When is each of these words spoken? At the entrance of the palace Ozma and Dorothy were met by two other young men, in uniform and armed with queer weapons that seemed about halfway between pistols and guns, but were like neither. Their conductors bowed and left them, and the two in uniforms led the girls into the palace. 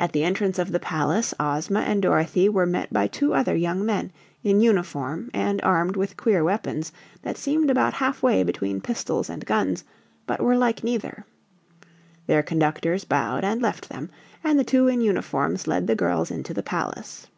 At 0.00 0.10
the 0.10 0.24
entrance 0.24 0.58
of 0.58 0.72
the 0.72 0.80
palace 0.80 1.32
Ozma 1.38 1.82
and 1.82 2.02
Dorothy 2.02 2.48
were 2.48 2.66
met 2.66 2.92
by 2.92 3.06
two 3.06 3.34
other 3.34 3.54
young 3.54 3.86
men, 3.86 4.10
in 4.42 4.60
uniform 4.60 5.30
and 5.32 5.62
armed 5.62 5.94
with 5.94 6.16
queer 6.16 6.42
weapons 6.42 6.90
that 7.22 7.36
seemed 7.38 7.70
about 7.70 7.94
halfway 7.94 8.42
between 8.42 8.80
pistols 8.80 9.30
and 9.30 9.46
guns, 9.46 9.84
but 10.26 10.40
were 10.40 10.56
like 10.56 10.82
neither. 10.82 11.24
Their 12.26 12.42
conductors 12.42 13.04
bowed 13.04 13.44
and 13.44 13.62
left 13.62 13.88
them, 13.88 14.10
and 14.42 14.58
the 14.58 14.64
two 14.64 14.88
in 14.88 15.00
uniforms 15.00 15.68
led 15.68 15.86
the 15.86 15.94
girls 15.94 16.32
into 16.32 16.52
the 16.52 16.64
palace. 16.64 17.28